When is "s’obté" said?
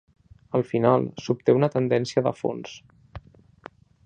1.25-1.57